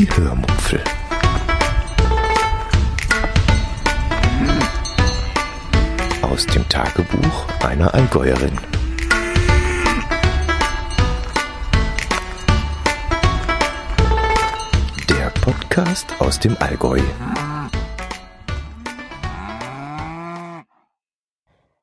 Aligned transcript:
Die 0.00 0.10
Hörmupfel. 0.16 0.82
Aus 6.22 6.46
dem 6.46 6.66
Tagebuch 6.70 7.46
einer 7.62 7.92
Allgäuerin. 7.92 8.58
Der 15.10 15.28
Podcast 15.42 16.06
aus 16.18 16.40
dem 16.40 16.56
Allgäu. 16.60 17.02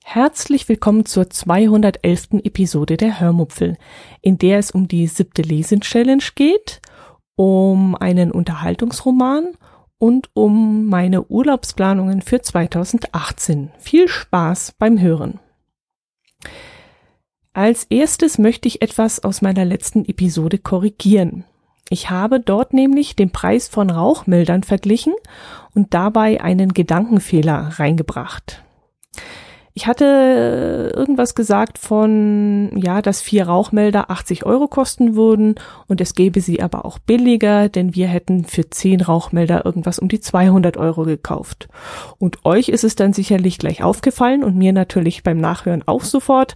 Herzlich 0.03 0.67
willkommen 0.67 1.05
zur 1.05 1.29
211. 1.29 2.29
Episode 2.43 2.97
der 2.97 3.19
Hörmupfel, 3.19 3.77
in 4.23 4.39
der 4.39 4.57
es 4.57 4.71
um 4.71 4.87
die 4.87 5.05
siebte 5.05 5.43
Lesen-Challenge 5.43 6.23
geht, 6.33 6.81
um 7.37 7.95
einen 7.95 8.31
Unterhaltungsroman 8.31 9.53
und 9.99 10.29
um 10.33 10.87
meine 10.87 11.27
Urlaubsplanungen 11.27 12.21
für 12.21 12.41
2018. 12.41 13.71
Viel 13.77 14.09
Spaß 14.09 14.73
beim 14.77 14.99
Hören. 14.99 15.39
Als 17.53 17.85
erstes 17.85 18.37
möchte 18.37 18.67
ich 18.67 18.81
etwas 18.81 19.23
aus 19.23 19.41
meiner 19.41 19.65
letzten 19.65 20.03
Episode 20.05 20.57
korrigieren. 20.57 21.45
Ich 21.89 22.09
habe 22.09 22.39
dort 22.39 22.73
nämlich 22.73 23.15
den 23.15 23.31
Preis 23.31 23.67
von 23.67 23.89
Rauchmildern 23.89 24.63
verglichen 24.63 25.13
und 25.73 25.93
dabei 25.93 26.41
einen 26.41 26.73
Gedankenfehler 26.73 27.79
reingebracht. 27.79 28.63
Ich 29.77 29.85
hatte 29.85 30.91
irgendwas 30.95 31.35
gesagt 31.35 31.77
von, 31.77 32.71
ja, 32.75 33.03
dass 33.03 33.21
vier 33.21 33.45
Rauchmelder 33.45 34.09
80 34.09 34.43
Euro 34.43 34.67
kosten 34.67 35.15
würden 35.15 35.53
und 35.85 36.01
es 36.01 36.15
gäbe 36.15 36.41
sie 36.41 36.63
aber 36.63 36.83
auch 36.83 36.97
billiger, 36.97 37.69
denn 37.69 37.93
wir 37.93 38.07
hätten 38.07 38.45
für 38.45 38.67
zehn 38.71 39.01
Rauchmelder 39.01 39.67
irgendwas 39.67 39.99
um 39.99 40.07
die 40.07 40.19
200 40.19 40.77
Euro 40.77 41.03
gekauft. 41.03 41.69
Und 42.17 42.43
euch 42.43 42.69
ist 42.69 42.83
es 42.83 42.95
dann 42.95 43.13
sicherlich 43.13 43.59
gleich 43.59 43.83
aufgefallen 43.83 44.43
und 44.43 44.55
mir 44.55 44.73
natürlich 44.73 45.21
beim 45.21 45.37
Nachhören 45.37 45.83
auch 45.85 46.01
sofort. 46.01 46.55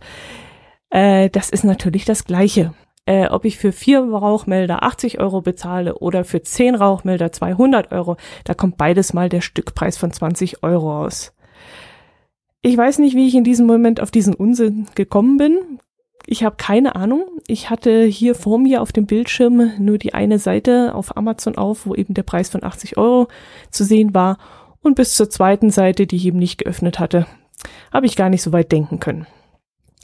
Äh, 0.90 1.30
das 1.30 1.52
ist 1.52 1.64
natürlich 1.64 2.06
das 2.06 2.26
Gleiche. 2.26 2.74
Äh, 3.06 3.28
ob 3.28 3.46
ich 3.46 3.60
für 3.60 3.72
vier 3.72 4.00
Rauchmelder 4.00 4.82
80 4.82 5.20
Euro 5.20 5.42
bezahle 5.42 6.00
oder 6.00 6.26
für 6.26 6.42
zehn 6.42 6.74
Rauchmelder 6.74 7.32
200 7.32 7.92
Euro, 7.92 8.18
da 8.46 8.56
kommt 8.56 8.78
beides 8.78 9.14
mal 9.14 9.30
der 9.30 9.42
Stückpreis 9.42 10.00
von 10.00 10.12
20 10.12 10.64
Euro 10.64 11.06
aus. 11.06 11.34
Ich 12.64 12.78
weiß 12.78 13.00
nicht, 13.00 13.16
wie 13.16 13.28
ich 13.28 13.36
in 13.36 13.44
diesem 13.44 13.66
Moment 13.66 14.02
auf 14.02 14.12
diesen 14.12 14.36
Unsinn 14.36 14.88
gekommen 14.94 15.38
bin. 15.38 15.80
Ich 16.28 16.44
habe 16.44 16.58
keine 16.58 16.96
Ahnung. 16.96 17.26
Ich 17.48 17.72
hatte 17.72 18.04
hier 18.04 18.36
vor 18.36 18.60
mir 18.60 18.84
auf 18.84 18.92
dem 18.92 19.08
Bildschirm 19.08 19.72
nur 19.80 19.98
die 19.98 20.14
eine 20.14 20.38
Seite 20.38 20.94
auf 20.94 21.18
Amazon 21.18 21.58
auf, 21.58 21.88
wo 21.88 21.96
eben 21.96 22.14
der 22.14 22.24
Preis 22.24 22.50
von 22.50 22.64
80 22.64 22.98
Euro 22.98 23.28
zu 23.72 23.84
sehen 23.84 24.14
war. 24.14 24.38
Und 24.82 24.96
bis 24.96 25.16
zur 25.16 25.30
zweiten 25.30 25.72
Seite, 25.72 26.06
die 26.06 26.18
ich 26.18 26.26
eben 26.26 26.38
nicht 26.38 26.60
geöffnet 26.60 27.00
hatte, 27.00 27.26
habe 27.92 28.06
ich 28.06 28.16
gar 28.16 28.30
nicht 28.30 28.44
so 28.44 28.52
weit 28.52 28.72
denken 28.72 29.00
können. 29.00 29.26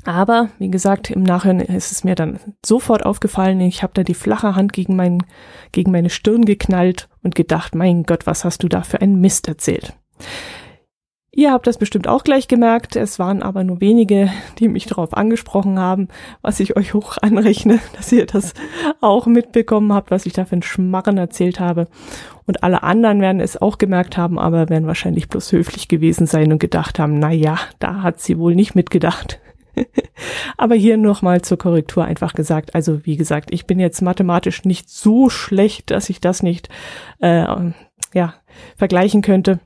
Aber 0.04 0.50
wie 0.58 0.70
gesagt, 0.70 1.12
im 1.12 1.24
Nachhinein 1.24 1.68
ist 1.68 1.92
es 1.92 2.04
mir 2.04 2.16
dann 2.16 2.40
sofort 2.66 3.06
aufgefallen. 3.06 3.60
Ich 3.62 3.84
habe 3.84 3.94
da 3.94 4.04
die 4.04 4.14
flache 4.14 4.56
Hand 4.56 4.74
gegen, 4.74 4.96
mein, 4.96 5.24
gegen 5.72 5.92
meine 5.92 6.10
Stirn 6.10 6.46
geknallt 6.46 7.10
und 7.22 7.36
gedacht, 7.36 7.76
mein 7.76 8.04
Gott, 8.04 8.26
was 8.26 8.46
hast 8.46 8.64
du 8.64 8.68
da 8.68 8.82
für 8.82 9.02
einen 9.02 9.20
Mist 9.20 9.48
erzählt? 9.48 9.94
Ihr 11.38 11.52
habt 11.52 11.68
das 11.68 11.78
bestimmt 11.78 12.08
auch 12.08 12.24
gleich 12.24 12.48
gemerkt. 12.48 12.96
Es 12.96 13.20
waren 13.20 13.44
aber 13.44 13.64
nur 13.64 13.80
wenige, 13.80 14.32
die 14.58 14.68
mich 14.68 14.88
darauf 14.88 15.16
angesprochen 15.16 15.78
haben, 15.78 16.08
was 16.42 16.60
ich 16.60 16.76
euch 16.76 16.96
hoch 16.96 17.20
anrechne, 17.22 17.78
dass 17.96 18.12
ihr 18.12 18.26
das 18.26 18.56
auch 19.02 19.28
mitbekommen 19.28 19.94
habt, 19.94 20.10
was 20.10 20.26
ich 20.26 20.34
da 20.34 20.46
für 20.46 20.54
einen 20.54 20.64
Schmarren 20.64 21.20
erzählt 21.20 21.60
habe. 21.60 21.90
Und 22.48 22.64
alle 22.64 22.82
anderen 22.82 23.22
werden 23.22 23.40
es 23.40 23.62
auch 23.62 23.78
gemerkt 23.78 24.18
haben, 24.18 24.40
aber 24.40 24.70
werden 24.70 24.88
wahrscheinlich 24.88 25.30
bloß 25.30 25.52
höflich 25.52 25.88
gewesen 25.88 26.26
sein 26.26 26.52
und 26.52 26.58
gedacht 26.58 26.98
haben, 26.98 27.20
na 27.20 27.32
ja, 27.32 27.60
da 27.78 28.02
hat 28.02 28.20
sie 28.20 28.40
wohl 28.40 28.56
nicht 28.56 28.74
mitgedacht. 28.74 29.40
aber 30.58 30.74
hier 30.74 30.98
nochmal 30.98 31.44
zur 31.44 31.60
Korrektur 31.60 32.04
einfach 32.04 32.34
gesagt. 32.34 32.74
Also 32.74 33.06
wie 33.06 33.16
gesagt, 33.16 33.54
ich 33.54 33.68
bin 33.68 33.80
jetzt 33.80 34.02
mathematisch 34.02 34.66
nicht 34.66 34.90
so 34.90 35.30
schlecht, 35.30 35.92
dass 35.92 36.10
ich 36.10 36.20
das 36.20 36.42
nicht 36.42 36.70
äh, 37.20 37.46
ja 38.16 38.34
vergleichen 38.76 39.22
könnte. 39.22 39.60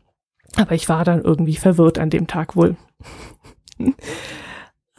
Aber 0.58 0.76
ich 0.76 0.90
war 0.90 1.06
dann 1.06 1.22
irgendwie 1.22 1.56
verwirrt 1.56 1.98
an 2.00 2.10
dem 2.10 2.28
Tag 2.28 2.56
wohl. 2.56 2.76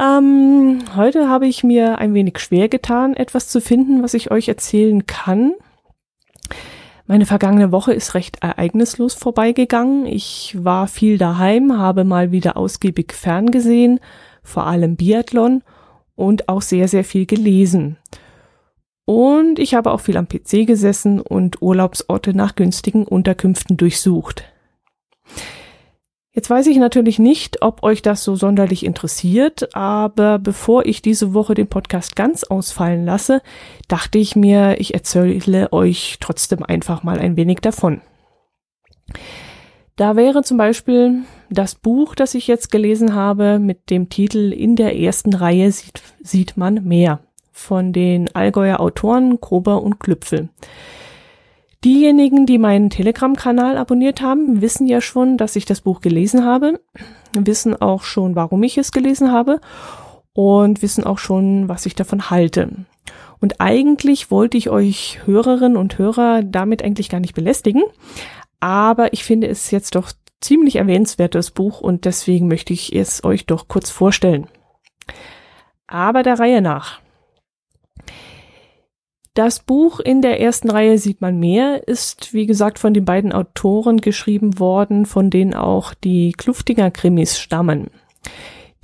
ähm, 0.00 0.78
heute 0.96 1.28
habe 1.28 1.46
ich 1.46 1.62
mir 1.62 1.98
ein 1.98 2.14
wenig 2.14 2.38
schwer 2.38 2.68
getan, 2.68 3.14
etwas 3.14 3.48
zu 3.48 3.60
finden, 3.60 4.02
was 4.02 4.14
ich 4.14 4.30
euch 4.30 4.48
erzählen 4.48 5.06
kann. 5.06 5.54
Meine 7.06 7.26
vergangene 7.26 7.72
Woche 7.72 7.92
ist 7.92 8.14
recht 8.14 8.42
ereignislos 8.42 9.14
vorbeigegangen. 9.14 10.06
Ich 10.06 10.56
war 10.58 10.86
viel 10.86 11.18
daheim, 11.18 11.76
habe 11.76 12.04
mal 12.04 12.32
wieder 12.32 12.56
ausgiebig 12.56 13.12
ferngesehen, 13.12 14.00
vor 14.42 14.66
allem 14.66 14.96
Biathlon 14.96 15.62
und 16.14 16.48
auch 16.48 16.62
sehr, 16.62 16.88
sehr 16.88 17.04
viel 17.04 17.26
gelesen. 17.26 17.98
Und 19.04 19.58
ich 19.58 19.74
habe 19.74 19.90
auch 19.90 20.00
viel 20.00 20.16
am 20.16 20.28
PC 20.28 20.66
gesessen 20.66 21.20
und 21.20 21.60
Urlaubsorte 21.60 22.34
nach 22.34 22.54
günstigen 22.54 23.04
Unterkünften 23.04 23.76
durchsucht. 23.76 24.51
Jetzt 26.34 26.48
weiß 26.48 26.66
ich 26.68 26.78
natürlich 26.78 27.18
nicht, 27.18 27.60
ob 27.60 27.82
euch 27.82 28.00
das 28.00 28.24
so 28.24 28.36
sonderlich 28.36 28.86
interessiert, 28.86 29.74
aber 29.74 30.38
bevor 30.38 30.86
ich 30.86 31.02
diese 31.02 31.34
Woche 31.34 31.54
den 31.54 31.68
Podcast 31.68 32.16
ganz 32.16 32.42
ausfallen 32.42 33.04
lasse, 33.04 33.42
dachte 33.86 34.16
ich 34.16 34.34
mir, 34.34 34.80
ich 34.80 34.94
erzähle 34.94 35.70
euch 35.74 36.16
trotzdem 36.20 36.62
einfach 36.62 37.02
mal 37.02 37.18
ein 37.18 37.36
wenig 37.36 37.58
davon. 37.60 38.00
Da 39.96 40.16
wäre 40.16 40.42
zum 40.42 40.56
Beispiel 40.56 41.18
das 41.50 41.74
Buch, 41.74 42.14
das 42.14 42.34
ich 42.34 42.46
jetzt 42.46 42.72
gelesen 42.72 43.14
habe, 43.14 43.58
mit 43.58 43.90
dem 43.90 44.08
Titel 44.08 44.54
In 44.54 44.74
der 44.74 44.98
ersten 44.98 45.34
Reihe 45.34 45.70
sieht, 45.70 46.00
sieht 46.22 46.56
man 46.56 46.82
mehr 46.84 47.20
von 47.50 47.92
den 47.92 48.34
Allgäuer 48.34 48.80
Autoren 48.80 49.38
Grober 49.38 49.82
und 49.82 50.00
Klüpfel. 50.00 50.48
Diejenigen, 51.84 52.46
die 52.46 52.58
meinen 52.58 52.90
Telegram-Kanal 52.90 53.76
abonniert 53.76 54.20
haben, 54.20 54.60
wissen 54.60 54.86
ja 54.86 55.00
schon, 55.00 55.36
dass 55.36 55.56
ich 55.56 55.64
das 55.64 55.80
Buch 55.80 56.00
gelesen 56.00 56.44
habe, 56.44 56.80
wissen 57.36 57.80
auch 57.80 58.04
schon, 58.04 58.36
warum 58.36 58.62
ich 58.62 58.78
es 58.78 58.92
gelesen 58.92 59.32
habe 59.32 59.60
und 60.32 60.80
wissen 60.80 61.04
auch 61.04 61.18
schon, 61.18 61.68
was 61.68 61.84
ich 61.86 61.96
davon 61.96 62.30
halte. 62.30 62.68
Und 63.40 63.60
eigentlich 63.60 64.30
wollte 64.30 64.56
ich 64.56 64.70
euch 64.70 65.26
Hörerinnen 65.26 65.76
und 65.76 65.98
Hörer 65.98 66.42
damit 66.44 66.84
eigentlich 66.84 67.08
gar 67.08 67.18
nicht 67.18 67.34
belästigen, 67.34 67.82
aber 68.60 69.12
ich 69.12 69.24
finde 69.24 69.48
es 69.48 69.72
jetzt 69.72 69.96
doch 69.96 70.12
ziemlich 70.40 70.76
erwähnenswertes 70.76 71.50
Buch 71.50 71.80
und 71.80 72.04
deswegen 72.04 72.46
möchte 72.46 72.72
ich 72.72 72.94
es 72.94 73.24
euch 73.24 73.46
doch 73.46 73.66
kurz 73.66 73.90
vorstellen. 73.90 74.46
Aber 75.88 76.22
der 76.22 76.38
Reihe 76.38 76.62
nach. 76.62 77.00
Das 79.34 79.60
Buch 79.60 79.98
in 79.98 80.20
der 80.20 80.40
ersten 80.40 80.70
Reihe 80.70 80.98
sieht 80.98 81.22
man 81.22 81.38
mehr, 81.38 81.88
ist 81.88 82.34
wie 82.34 82.44
gesagt 82.44 82.78
von 82.78 82.92
den 82.92 83.06
beiden 83.06 83.32
Autoren 83.32 83.98
geschrieben 83.98 84.58
worden, 84.58 85.06
von 85.06 85.30
denen 85.30 85.54
auch 85.54 85.94
die 85.94 86.32
Kluftinger 86.32 86.90
Krimis 86.90 87.38
stammen. 87.38 87.90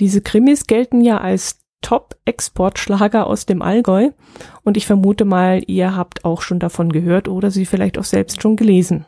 Diese 0.01 0.23
Krimis 0.23 0.67
gelten 0.67 1.03
ja 1.03 1.19
als 1.19 1.61
Top-Exportschlager 1.83 3.27
aus 3.27 3.45
dem 3.45 3.61
Allgäu 3.61 4.11
und 4.65 4.79
ich 4.79 4.87
vermute 4.87 5.27
mal, 5.27 5.63
ihr 5.67 5.95
habt 5.95 6.25
auch 6.25 6.41
schon 6.41 6.59
davon 6.59 6.93
gehört 6.93 7.29
oder 7.29 7.51
sie 7.51 7.67
vielleicht 7.67 7.99
auch 7.99 8.05
selbst 8.05 8.41
schon 8.41 8.57
gelesen. 8.57 9.05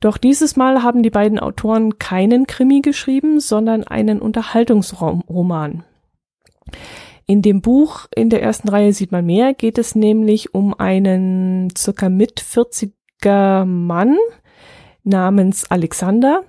Doch 0.00 0.16
dieses 0.16 0.56
Mal 0.56 0.82
haben 0.82 1.02
die 1.02 1.10
beiden 1.10 1.38
Autoren 1.38 1.98
keinen 1.98 2.46
Krimi 2.46 2.80
geschrieben, 2.80 3.40
sondern 3.40 3.84
einen 3.84 4.20
Unterhaltungsroman. 4.20 5.84
In 7.30 7.42
dem 7.42 7.60
Buch 7.60 8.06
in 8.16 8.30
der 8.30 8.42
ersten 8.42 8.70
Reihe 8.70 8.94
sieht 8.94 9.12
man 9.12 9.26
mehr, 9.26 9.52
geht 9.52 9.76
es 9.76 9.94
nämlich 9.94 10.54
um 10.54 10.72
einen 10.72 11.68
circa 11.76 12.08
mit 12.08 12.40
40er 12.40 13.66
Mann 13.66 14.16
namens 15.04 15.70
Alexander, 15.70 16.44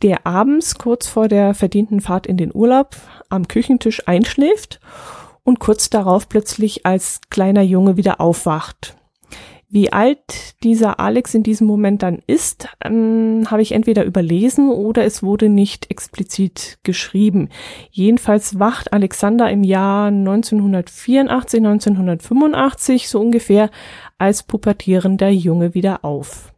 der 0.00 0.26
abends 0.26 0.76
kurz 0.78 1.06
vor 1.06 1.28
der 1.28 1.52
verdienten 1.52 2.00
Fahrt 2.00 2.26
in 2.26 2.38
den 2.38 2.50
Urlaub 2.54 2.96
am 3.28 3.46
Küchentisch 3.46 4.08
einschläft 4.08 4.80
und 5.44 5.58
kurz 5.58 5.90
darauf 5.90 6.30
plötzlich 6.30 6.86
als 6.86 7.20
kleiner 7.28 7.62
Junge 7.62 7.98
wieder 7.98 8.18
aufwacht. 8.18 8.96
Wie 9.74 9.90
alt 9.90 10.62
dieser 10.64 11.00
Alex 11.00 11.34
in 11.34 11.44
diesem 11.44 11.66
Moment 11.66 12.02
dann 12.02 12.18
ist, 12.26 12.68
ähm, 12.84 13.46
habe 13.50 13.62
ich 13.62 13.72
entweder 13.72 14.04
überlesen 14.04 14.68
oder 14.68 15.02
es 15.06 15.22
wurde 15.22 15.48
nicht 15.48 15.90
explizit 15.90 16.78
geschrieben. 16.82 17.48
Jedenfalls 17.90 18.58
wacht 18.58 18.92
Alexander 18.92 19.50
im 19.50 19.64
Jahr 19.64 20.08
1984, 20.08 21.60
1985 21.60 23.08
so 23.08 23.18
ungefähr 23.18 23.70
als 24.18 24.42
pubertierender 24.42 25.30
Junge 25.30 25.72
wieder 25.72 26.04
auf. 26.04 26.52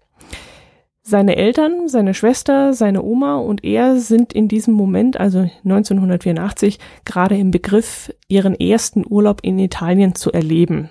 Seine 1.02 1.36
Eltern, 1.36 1.86
seine 1.86 2.14
Schwester, 2.14 2.72
seine 2.72 3.04
Oma 3.04 3.36
und 3.36 3.62
er 3.62 3.94
sind 3.98 4.32
in 4.32 4.48
diesem 4.48 4.74
Moment, 4.74 5.20
also 5.20 5.48
1984, 5.62 6.80
gerade 7.04 7.38
im 7.38 7.52
Begriff, 7.52 8.12
ihren 8.26 8.58
ersten 8.58 9.04
Urlaub 9.08 9.38
in 9.44 9.60
Italien 9.60 10.16
zu 10.16 10.32
erleben. 10.32 10.90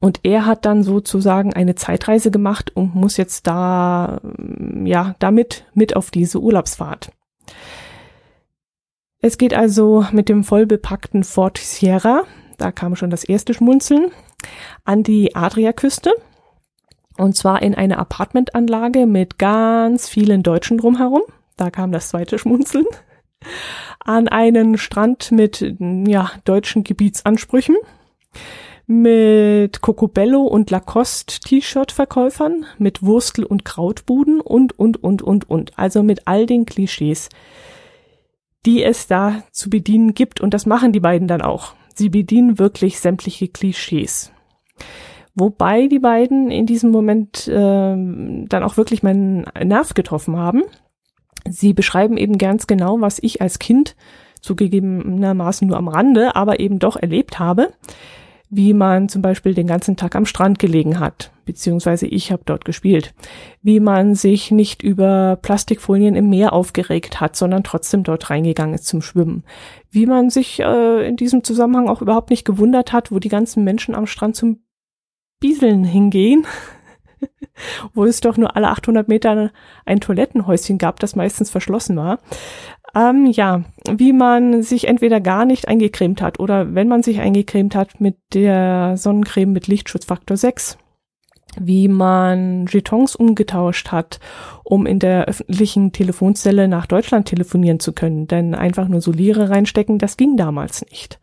Und 0.00 0.20
er 0.22 0.46
hat 0.46 0.64
dann 0.64 0.82
sozusagen 0.82 1.52
eine 1.52 1.74
Zeitreise 1.74 2.30
gemacht 2.30 2.74
und 2.74 2.94
muss 2.94 3.16
jetzt 3.16 3.46
da, 3.46 4.20
ja, 4.84 5.14
damit 5.18 5.64
mit 5.74 5.96
auf 5.96 6.10
diese 6.10 6.40
Urlaubsfahrt. 6.40 7.12
Es 9.20 9.36
geht 9.36 9.54
also 9.54 10.06
mit 10.12 10.28
dem 10.28 10.44
vollbepackten 10.44 11.24
Fort 11.24 11.58
Sierra, 11.58 12.22
da 12.58 12.72
kam 12.72 12.96
schon 12.96 13.10
das 13.10 13.24
erste 13.24 13.54
Schmunzeln, 13.54 14.10
an 14.84 15.02
die 15.02 15.34
Adriaküste. 15.34 16.12
Und 17.16 17.36
zwar 17.36 17.62
in 17.62 17.74
eine 17.74 17.98
Apartmentanlage 17.98 19.06
mit 19.06 19.38
ganz 19.38 20.08
vielen 20.08 20.42
Deutschen 20.42 20.78
drumherum. 20.78 21.22
Da 21.56 21.70
kam 21.70 21.90
das 21.90 22.08
zweite 22.08 22.38
Schmunzeln. 22.38 22.86
An 24.00 24.28
einen 24.28 24.78
Strand 24.78 25.32
mit, 25.32 25.74
ja, 25.80 26.30
deutschen 26.44 26.84
Gebietsansprüchen. 26.84 27.76
Mit 28.90 29.82
Cocobello 29.82 30.44
und 30.44 30.70
Lacoste 30.70 31.40
T-Shirt-Verkäufern, 31.40 32.64
mit 32.78 33.02
Wurstel- 33.02 33.44
und 33.44 33.66
Krautbuden 33.66 34.40
und, 34.40 34.78
und, 34.78 35.04
und, 35.04 35.20
und, 35.20 35.50
und. 35.50 35.78
Also 35.78 36.02
mit 36.02 36.26
all 36.26 36.46
den 36.46 36.64
Klischees, 36.64 37.28
die 38.64 38.82
es 38.82 39.06
da 39.06 39.42
zu 39.52 39.68
bedienen 39.68 40.14
gibt. 40.14 40.40
Und 40.40 40.54
das 40.54 40.64
machen 40.64 40.92
die 40.92 41.00
beiden 41.00 41.28
dann 41.28 41.42
auch. 41.42 41.74
Sie 41.94 42.08
bedienen 42.08 42.58
wirklich 42.58 42.98
sämtliche 42.98 43.48
Klischees. 43.48 44.32
Wobei 45.34 45.86
die 45.86 45.98
beiden 45.98 46.50
in 46.50 46.64
diesem 46.64 46.90
Moment 46.90 47.46
äh, 47.46 47.52
dann 47.52 48.62
auch 48.62 48.78
wirklich 48.78 49.02
meinen 49.02 49.44
Nerv 49.62 49.92
getroffen 49.92 50.38
haben. 50.38 50.62
Sie 51.46 51.74
beschreiben 51.74 52.16
eben 52.16 52.38
ganz 52.38 52.66
genau, 52.66 53.02
was 53.02 53.18
ich 53.20 53.42
als 53.42 53.58
Kind 53.58 53.96
zugegebenermaßen 54.40 55.68
nur 55.68 55.76
am 55.76 55.88
Rande, 55.88 56.36
aber 56.36 56.58
eben 56.58 56.78
doch 56.78 56.96
erlebt 56.96 57.38
habe, 57.38 57.68
wie 58.50 58.72
man 58.72 59.08
zum 59.08 59.20
Beispiel 59.20 59.54
den 59.54 59.66
ganzen 59.66 59.96
Tag 59.96 60.16
am 60.16 60.24
Strand 60.24 60.58
gelegen 60.58 60.98
hat, 60.98 61.32
beziehungsweise 61.44 62.06
ich 62.06 62.32
habe 62.32 62.42
dort 62.46 62.64
gespielt, 62.64 63.14
wie 63.62 63.80
man 63.80 64.14
sich 64.14 64.50
nicht 64.50 64.82
über 64.82 65.36
Plastikfolien 65.36 66.14
im 66.14 66.30
Meer 66.30 66.52
aufgeregt 66.52 67.20
hat, 67.20 67.36
sondern 67.36 67.62
trotzdem 67.62 68.04
dort 68.04 68.30
reingegangen 68.30 68.74
ist 68.74 68.86
zum 68.86 69.02
Schwimmen, 69.02 69.44
wie 69.90 70.06
man 70.06 70.30
sich 70.30 70.60
äh, 70.60 71.06
in 71.06 71.16
diesem 71.16 71.44
Zusammenhang 71.44 71.88
auch 71.88 72.00
überhaupt 72.00 72.30
nicht 72.30 72.44
gewundert 72.44 72.92
hat, 72.92 73.12
wo 73.12 73.18
die 73.18 73.28
ganzen 73.28 73.64
Menschen 73.64 73.94
am 73.94 74.06
Strand 74.06 74.36
zum 74.36 74.62
Bieseln 75.40 75.84
hingehen, 75.84 76.46
wo 77.94 78.04
es 78.04 78.20
doch 78.20 78.36
nur 78.38 78.56
alle 78.56 78.68
800 78.68 79.08
Meter 79.08 79.50
ein 79.84 80.00
Toilettenhäuschen 80.00 80.78
gab, 80.78 81.00
das 81.00 81.16
meistens 81.16 81.50
verschlossen 81.50 81.96
war. 81.96 82.18
Ähm, 82.98 83.26
ja, 83.26 83.62
wie 83.88 84.12
man 84.12 84.62
sich 84.62 84.88
entweder 84.88 85.20
gar 85.20 85.44
nicht 85.44 85.68
eingecremt 85.68 86.20
hat 86.20 86.40
oder 86.40 86.74
wenn 86.74 86.88
man 86.88 87.04
sich 87.04 87.20
eingecremt 87.20 87.76
hat 87.76 88.00
mit 88.00 88.16
der 88.34 88.96
Sonnencreme 88.96 89.52
mit 89.52 89.68
Lichtschutzfaktor 89.68 90.36
6 90.36 90.78
wie 91.60 91.88
man 91.88 92.66
Jetons 92.66 93.16
umgetauscht 93.16 93.88
hat, 93.90 94.20
um 94.64 94.86
in 94.86 94.98
der 94.98 95.24
öffentlichen 95.24 95.92
Telefonzelle 95.92 96.68
nach 96.68 96.86
Deutschland 96.86 97.26
telefonieren 97.26 97.80
zu 97.80 97.92
können. 97.92 98.28
Denn 98.28 98.54
einfach 98.54 98.86
nur 98.86 99.00
Soliere 99.00 99.50
reinstecken, 99.50 99.98
das 99.98 100.16
ging 100.16 100.36
damals 100.36 100.84
nicht. 100.90 101.18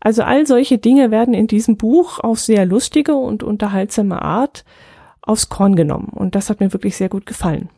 Also 0.00 0.22
all 0.22 0.46
solche 0.46 0.78
Dinge 0.78 1.10
werden 1.10 1.34
in 1.34 1.46
diesem 1.46 1.76
Buch 1.76 2.18
auf 2.20 2.40
sehr 2.40 2.66
lustige 2.66 3.14
und 3.14 3.42
unterhaltsame 3.42 4.22
Art 4.22 4.64
aufs 5.20 5.50
Korn 5.50 5.76
genommen. 5.76 6.08
Und 6.12 6.34
das 6.34 6.50
hat 6.50 6.60
mir 6.60 6.72
wirklich 6.72 6.96
sehr 6.96 7.10
gut 7.10 7.26
gefallen. 7.26 7.68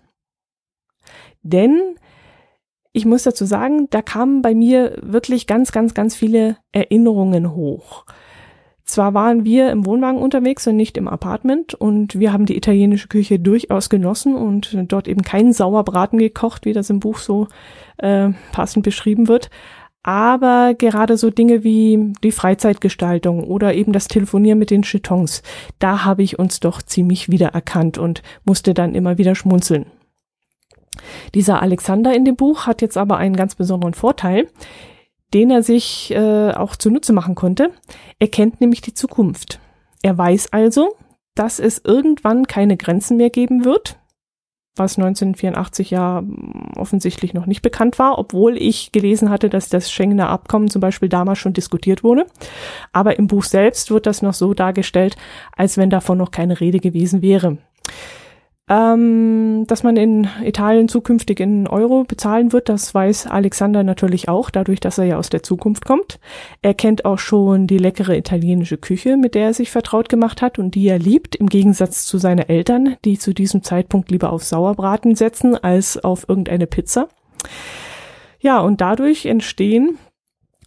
Denn 1.42 1.96
ich 2.96 3.04
muss 3.04 3.24
dazu 3.24 3.44
sagen, 3.44 3.88
da 3.90 4.00
kamen 4.00 4.40
bei 4.40 4.54
mir 4.54 4.96
wirklich 5.02 5.46
ganz, 5.46 5.70
ganz, 5.70 5.92
ganz 5.92 6.16
viele 6.16 6.56
Erinnerungen 6.72 7.54
hoch. 7.54 8.06
Zwar 8.84 9.12
waren 9.12 9.44
wir 9.44 9.70
im 9.70 9.84
Wohnwagen 9.84 10.18
unterwegs 10.18 10.66
und 10.66 10.76
nicht 10.76 10.96
im 10.96 11.06
Apartment 11.06 11.74
und 11.74 12.18
wir 12.18 12.32
haben 12.32 12.46
die 12.46 12.56
italienische 12.56 13.08
Küche 13.08 13.38
durchaus 13.38 13.90
genossen 13.90 14.34
und 14.34 14.78
dort 14.88 15.08
eben 15.08 15.20
keinen 15.20 15.52
Sauerbraten 15.52 16.18
gekocht, 16.18 16.64
wie 16.64 16.72
das 16.72 16.88
im 16.88 17.00
Buch 17.00 17.18
so 17.18 17.48
äh, 17.98 18.30
passend 18.52 18.82
beschrieben 18.82 19.28
wird 19.28 19.50
aber 20.06 20.74
gerade 20.74 21.16
so 21.16 21.30
Dinge 21.30 21.64
wie 21.64 22.12
die 22.22 22.30
Freizeitgestaltung 22.30 23.42
oder 23.42 23.74
eben 23.74 23.92
das 23.92 24.06
Telefonieren 24.06 24.56
mit 24.56 24.70
den 24.70 24.82
Chetons, 24.82 25.42
da 25.80 26.04
habe 26.04 26.22
ich 26.22 26.38
uns 26.38 26.60
doch 26.60 26.80
ziemlich 26.80 27.28
wiedererkannt 27.28 27.98
und 27.98 28.22
musste 28.44 28.72
dann 28.72 28.94
immer 28.94 29.18
wieder 29.18 29.34
schmunzeln. 29.34 29.86
Dieser 31.34 31.62
Alexander 31.62 32.14
in 32.14 32.24
dem 32.24 32.36
Buch 32.36 32.66
hat 32.66 32.82
jetzt 32.82 32.96
aber 32.96 33.16
einen 33.18 33.36
ganz 33.36 33.54
besonderen 33.54 33.94
Vorteil, 33.94 34.48
den 35.34 35.50
er 35.50 35.62
sich 35.62 36.10
äh, 36.12 36.52
auch 36.52 36.76
zunutze 36.76 37.12
machen 37.12 37.34
konnte. 37.34 37.70
Er 38.18 38.28
kennt 38.28 38.60
nämlich 38.60 38.80
die 38.80 38.94
Zukunft. 38.94 39.60
Er 40.02 40.16
weiß 40.16 40.52
also, 40.52 40.96
dass 41.34 41.58
es 41.58 41.82
irgendwann 41.84 42.46
keine 42.46 42.76
Grenzen 42.76 43.16
mehr 43.16 43.30
geben 43.30 43.64
wird, 43.64 43.98
was 44.76 44.98
1984 44.98 45.90
ja 45.90 46.18
hm, 46.18 46.72
offensichtlich 46.76 47.34
noch 47.34 47.46
nicht 47.46 47.62
bekannt 47.62 47.98
war, 47.98 48.18
obwohl 48.18 48.56
ich 48.56 48.92
gelesen 48.92 49.30
hatte, 49.30 49.48
dass 49.48 49.68
das 49.68 49.90
Schengener 49.90 50.28
Abkommen 50.28 50.68
zum 50.68 50.80
Beispiel 50.80 51.08
damals 51.08 51.38
schon 51.38 51.52
diskutiert 51.52 52.04
wurde. 52.04 52.26
Aber 52.92 53.18
im 53.18 53.26
Buch 53.26 53.44
selbst 53.44 53.90
wird 53.90 54.06
das 54.06 54.22
noch 54.22 54.34
so 54.34 54.54
dargestellt, 54.54 55.16
als 55.56 55.76
wenn 55.76 55.90
davon 55.90 56.18
noch 56.18 56.30
keine 56.30 56.60
Rede 56.60 56.78
gewesen 56.78 57.22
wäre. 57.22 57.58
Ähm, 58.68 59.64
dass 59.68 59.84
man 59.84 59.96
in 59.96 60.26
Italien 60.42 60.88
zukünftig 60.88 61.38
in 61.38 61.68
Euro 61.68 62.02
bezahlen 62.02 62.52
wird, 62.52 62.68
das 62.68 62.92
weiß 62.92 63.28
Alexander 63.28 63.84
natürlich 63.84 64.28
auch, 64.28 64.50
dadurch, 64.50 64.80
dass 64.80 64.98
er 64.98 65.04
ja 65.04 65.18
aus 65.18 65.30
der 65.30 65.44
Zukunft 65.44 65.84
kommt. 65.84 66.18
Er 66.62 66.74
kennt 66.74 67.04
auch 67.04 67.20
schon 67.20 67.68
die 67.68 67.78
leckere 67.78 68.16
italienische 68.16 68.76
Küche, 68.76 69.16
mit 69.16 69.36
der 69.36 69.46
er 69.46 69.54
sich 69.54 69.70
vertraut 69.70 70.08
gemacht 70.08 70.42
hat 70.42 70.58
und 70.58 70.74
die 70.74 70.88
er 70.88 70.98
liebt, 70.98 71.36
im 71.36 71.48
Gegensatz 71.48 72.06
zu 72.06 72.18
seinen 72.18 72.48
Eltern, 72.48 72.96
die 73.04 73.18
zu 73.18 73.32
diesem 73.32 73.62
Zeitpunkt 73.62 74.10
lieber 74.10 74.32
auf 74.32 74.42
Sauerbraten 74.42 75.14
setzen 75.14 75.54
als 75.54 76.02
auf 76.02 76.28
irgendeine 76.28 76.66
Pizza. 76.66 77.08
Ja, 78.40 78.58
und 78.58 78.80
dadurch 78.80 79.26
entstehen 79.26 79.96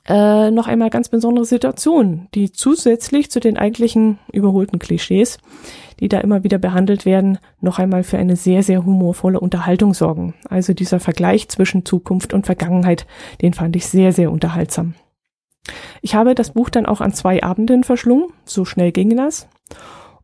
äh, 0.07 0.51
noch 0.51 0.67
einmal 0.67 0.89
ganz 0.89 1.09
besondere 1.09 1.45
Situationen, 1.45 2.27
die 2.33 2.51
zusätzlich 2.51 3.29
zu 3.29 3.39
den 3.39 3.57
eigentlichen 3.57 4.19
überholten 4.31 4.79
Klischees 4.79 5.37
die 5.99 6.07
da 6.07 6.19
immer 6.19 6.43
wieder 6.43 6.57
behandelt 6.57 7.05
werden, 7.05 7.39
noch 7.61 7.79
einmal 7.79 8.03
für 8.03 8.17
eine 8.17 8.35
sehr, 8.35 8.63
sehr 8.63 8.85
humorvolle 8.85 9.39
Unterhaltung 9.39 9.93
sorgen. 9.93 10.33
Also 10.49 10.73
dieser 10.73 10.99
Vergleich 10.99 11.49
zwischen 11.49 11.85
Zukunft 11.85 12.33
und 12.33 12.45
Vergangenheit, 12.45 13.05
den 13.41 13.53
fand 13.53 13.75
ich 13.75 13.85
sehr, 13.87 14.13
sehr 14.13 14.31
unterhaltsam. 14.31 14.95
Ich 16.01 16.15
habe 16.15 16.35
das 16.35 16.51
Buch 16.51 16.69
dann 16.69 16.85
auch 16.85 17.01
an 17.01 17.13
zwei 17.13 17.43
Abenden 17.43 17.83
verschlungen, 17.83 18.29
so 18.45 18.65
schnell 18.65 18.91
ging 18.91 19.15
das. 19.15 19.47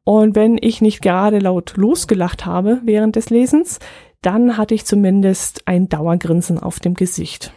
Und 0.03 0.35
wenn 0.35 0.57
ich 0.59 0.81
nicht 0.81 1.01
gerade 1.01 1.39
laut 1.39 1.73
losgelacht 1.75 2.45
habe 2.45 2.79
während 2.83 3.15
des 3.15 3.29
Lesens, 3.29 3.79
dann 4.21 4.57
hatte 4.57 4.73
ich 4.73 4.85
zumindest 4.85 5.67
ein 5.67 5.89
Dauergrinsen 5.89 6.57
auf 6.59 6.79
dem 6.79 6.93
Gesicht. 6.93 7.51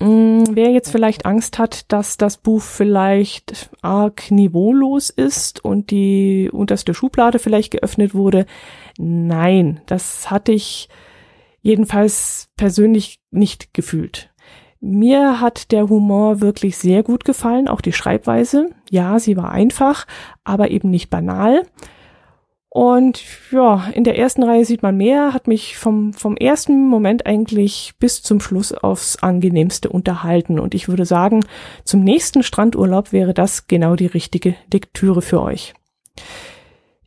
Mm, 0.00 0.44
wer 0.50 0.70
jetzt 0.70 0.90
vielleicht 0.90 1.26
Angst 1.26 1.58
hat, 1.58 1.90
dass 1.90 2.16
das 2.16 2.36
Buch 2.36 2.62
vielleicht 2.62 3.70
arg 3.82 4.30
niveaulos 4.30 5.10
ist 5.10 5.64
und 5.64 5.90
die 5.90 6.48
unterste 6.52 6.94
Schublade 6.94 7.38
vielleicht 7.38 7.72
geöffnet 7.72 8.14
wurde, 8.14 8.46
nein, 8.96 9.80
das 9.86 10.30
hatte 10.30 10.52
ich 10.52 10.88
jedenfalls 11.62 12.48
persönlich 12.56 13.18
nicht 13.30 13.74
gefühlt. 13.74 14.30
Mir 14.80 15.40
hat 15.40 15.72
der 15.72 15.88
Humor 15.88 16.40
wirklich 16.40 16.76
sehr 16.76 17.02
gut 17.02 17.24
gefallen, 17.24 17.66
auch 17.66 17.80
die 17.80 17.92
Schreibweise. 17.92 18.70
Ja, 18.90 19.18
sie 19.18 19.36
war 19.36 19.50
einfach, 19.50 20.06
aber 20.44 20.70
eben 20.70 20.90
nicht 20.90 21.10
banal. 21.10 21.62
Und 22.70 23.22
ja, 23.50 23.88
in 23.94 24.04
der 24.04 24.18
ersten 24.18 24.42
Reihe 24.42 24.64
sieht 24.64 24.82
man 24.82 24.96
mehr, 24.96 25.32
hat 25.32 25.46
mich 25.48 25.78
vom, 25.78 26.12
vom 26.12 26.36
ersten 26.36 26.86
Moment 26.86 27.26
eigentlich 27.26 27.94
bis 27.98 28.22
zum 28.22 28.40
Schluss 28.40 28.72
aufs 28.72 29.16
angenehmste 29.16 29.88
unterhalten. 29.88 30.58
Und 30.58 30.74
ich 30.74 30.88
würde 30.88 31.06
sagen, 31.06 31.44
zum 31.84 32.04
nächsten 32.04 32.42
Strandurlaub 32.42 33.12
wäre 33.12 33.32
das 33.32 33.68
genau 33.68 33.96
die 33.96 34.06
richtige 34.06 34.54
Lektüre 34.70 35.22
für 35.22 35.42
euch. 35.42 35.74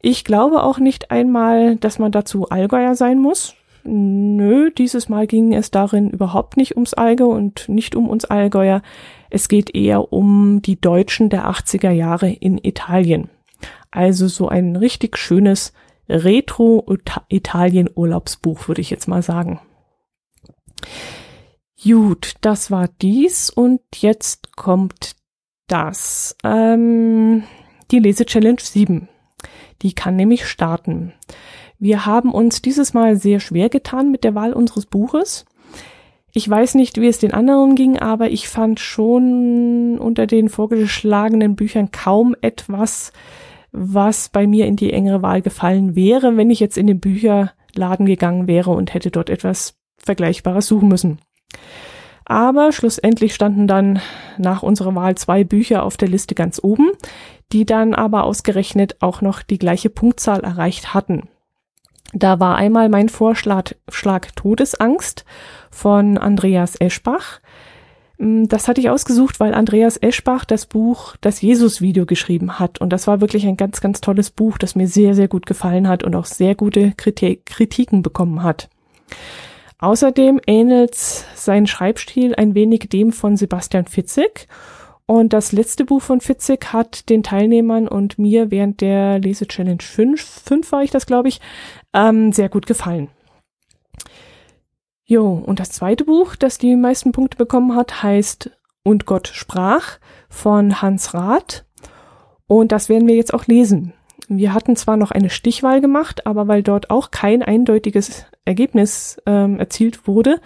Ich 0.01 0.23
glaube 0.23 0.63
auch 0.63 0.79
nicht 0.79 1.11
einmal, 1.11 1.75
dass 1.75 1.99
man 1.99 2.11
dazu 2.11 2.49
Allgäuer 2.49 2.95
sein 2.95 3.19
muss. 3.19 3.53
Nö, 3.83 4.71
dieses 4.71 5.09
Mal 5.09 5.27
ging 5.27 5.53
es 5.53 5.69
darin 5.69 6.09
überhaupt 6.09 6.57
nicht 6.57 6.75
ums 6.75 6.93
Allgäu 6.93 7.25
und 7.25 7.69
nicht 7.69 7.95
um 7.95 8.09
uns 8.09 8.25
Allgäuer. 8.25 8.81
Es 9.29 9.47
geht 9.47 9.75
eher 9.75 10.11
um 10.11 10.61
die 10.61 10.79
Deutschen 10.79 11.29
der 11.29 11.49
80er 11.49 11.91
Jahre 11.91 12.29
in 12.29 12.57
Italien. 12.57 13.29
Also 13.91 14.27
so 14.27 14.47
ein 14.47 14.75
richtig 14.75 15.17
schönes 15.17 15.73
Retro-Italien-Urlaubsbuch, 16.09 18.67
würde 18.67 18.81
ich 18.81 18.89
jetzt 18.89 19.07
mal 19.07 19.21
sagen. 19.21 19.61
Gut, 21.83 22.33
das 22.41 22.71
war 22.71 22.89
dies 23.01 23.49
und 23.49 23.81
jetzt 23.97 24.55
kommt 24.55 25.15
das. 25.67 26.35
Ähm, 26.43 27.43
die 27.91 27.99
Lese-Challenge 27.99 28.61
7. 28.61 29.07
Die 29.81 29.93
kann 29.93 30.15
nämlich 30.15 30.45
starten. 30.45 31.13
Wir 31.79 32.05
haben 32.05 32.31
uns 32.31 32.61
dieses 32.61 32.93
Mal 32.93 33.15
sehr 33.15 33.39
schwer 33.39 33.69
getan 33.69 34.11
mit 34.11 34.23
der 34.23 34.35
Wahl 34.35 34.53
unseres 34.53 34.85
Buches. 34.85 35.45
Ich 36.33 36.47
weiß 36.47 36.75
nicht, 36.75 37.01
wie 37.01 37.07
es 37.07 37.17
den 37.17 37.33
anderen 37.33 37.75
ging, 37.75 37.97
aber 37.97 38.29
ich 38.29 38.47
fand 38.47 38.79
schon 38.79 39.97
unter 39.99 40.27
den 40.27 40.49
vorgeschlagenen 40.49 41.55
Büchern 41.55 41.91
kaum 41.91 42.35
etwas, 42.41 43.11
was 43.71 44.29
bei 44.29 44.47
mir 44.47 44.65
in 44.65 44.75
die 44.75 44.93
engere 44.93 45.21
Wahl 45.21 45.41
gefallen 45.41 45.95
wäre, 45.95 46.37
wenn 46.37 46.49
ich 46.49 46.59
jetzt 46.59 46.77
in 46.77 46.87
den 46.87 46.99
Bücherladen 46.99 48.05
gegangen 48.05 48.47
wäre 48.47 48.71
und 48.71 48.93
hätte 48.93 49.11
dort 49.11 49.29
etwas 49.29 49.75
Vergleichbares 49.97 50.67
suchen 50.67 50.89
müssen. 50.89 51.19
Aber 52.25 52.71
schlussendlich 52.71 53.33
standen 53.33 53.67
dann 53.67 53.99
nach 54.37 54.63
unserer 54.63 54.95
Wahl 54.95 55.15
zwei 55.15 55.43
Bücher 55.43 55.83
auf 55.83 55.97
der 55.97 56.07
Liste 56.07 56.35
ganz 56.35 56.59
oben, 56.63 56.91
die 57.51 57.65
dann 57.65 57.93
aber 57.93 58.23
ausgerechnet 58.23 58.97
auch 59.01 59.21
noch 59.21 59.41
die 59.41 59.57
gleiche 59.57 59.89
Punktzahl 59.89 60.41
erreicht 60.41 60.93
hatten. 60.93 61.27
Da 62.13 62.39
war 62.39 62.55
einmal 62.55 62.89
mein 62.89 63.09
Vorschlag 63.09 63.71
Schlag 63.89 64.35
Todesangst 64.35 65.25
von 65.69 66.17
Andreas 66.17 66.75
Eschbach. 66.79 67.39
Mm, 68.21 68.45
das 68.45 68.67
hatte 68.67 68.79
ich 68.79 68.89
ausgesucht, 68.89 69.39
weil 69.39 69.55
Andreas 69.55 69.97
Eschbach 69.97 70.45
das 70.45 70.67
Buch 70.67 71.15
Das 71.21 71.41
Jesus-Video 71.41 72.05
geschrieben 72.05 72.59
hat. 72.59 72.79
Und 72.79 72.93
das 72.93 73.07
war 73.07 73.19
wirklich 73.19 73.47
ein 73.47 73.57
ganz, 73.57 73.81
ganz 73.81 73.99
tolles 73.99 74.29
Buch, 74.29 74.57
das 74.59 74.75
mir 74.75 74.87
sehr, 74.87 75.15
sehr 75.15 75.27
gut 75.27 75.47
gefallen 75.47 75.87
hat 75.87 76.03
und 76.03 76.15
auch 76.15 76.25
sehr 76.25 76.53
gute 76.53 76.93
Kritiken 76.93 78.03
bekommen 78.03 78.43
hat. 78.43 78.69
Außerdem 79.79 80.39
ähnelt 80.45 80.93
sein 80.93 81.65
Schreibstil 81.65 82.35
ein 82.35 82.53
wenig 82.53 82.89
dem 82.89 83.11
von 83.11 83.35
Sebastian 83.35 83.87
Fitzek. 83.87 84.47
Und 85.07 85.33
das 85.33 85.51
letzte 85.51 85.83
Buch 85.83 86.03
von 86.03 86.21
Fitzek 86.21 86.67
hat 86.67 87.09
den 87.09 87.23
Teilnehmern 87.23 87.87
und 87.87 88.19
mir 88.19 88.51
während 88.51 88.81
der 88.81 89.17
Lese-Challenge 89.17 89.81
5, 89.81 90.21
5 90.21 90.71
war 90.71 90.83
ich 90.83 90.91
das, 90.91 91.07
glaube 91.07 91.27
ich, 91.27 91.41
ähm, 91.93 92.31
sehr 92.31 92.49
gut 92.49 92.67
gefallen. 92.67 93.09
Jo, 95.11 95.43
und 95.45 95.59
das 95.59 95.71
zweite 95.71 96.05
Buch, 96.05 96.37
das 96.37 96.57
die 96.57 96.73
meisten 96.77 97.11
Punkte 97.11 97.35
bekommen 97.35 97.75
hat, 97.75 98.01
heißt 98.01 98.49
Und 98.81 99.05
Gott 99.05 99.27
sprach 99.27 99.99
von 100.29 100.81
Hans 100.81 101.13
Rath. 101.13 101.65
Und 102.47 102.71
das 102.71 102.87
werden 102.87 103.09
wir 103.09 103.15
jetzt 103.15 103.33
auch 103.33 103.45
lesen. 103.45 103.91
Wir 104.29 104.53
hatten 104.53 104.77
zwar 104.77 104.95
noch 104.95 105.11
eine 105.11 105.29
Stichwahl 105.29 105.81
gemacht, 105.81 106.25
aber 106.25 106.47
weil 106.47 106.63
dort 106.63 106.91
auch 106.91 107.11
kein 107.11 107.43
eindeutiges 107.43 108.25
Ergebnis 108.45 109.21
ähm, 109.25 109.59
erzielt 109.59 110.07
wurde, 110.07 110.39